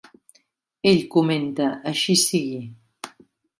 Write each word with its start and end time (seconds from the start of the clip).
Ell 0.91 1.03
comenta: 1.17 1.69
Així 1.93 2.17
sigui. 2.25 2.65